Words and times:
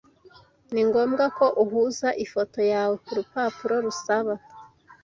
Ni 0.73 0.81
ngombwa 0.87 1.25
ko 1.37 1.45
uhuza 1.63 2.09
ifoto 2.25 2.59
yawe 2.73 2.95
kurupapuro 3.05 3.75
rusaba. 3.85 4.33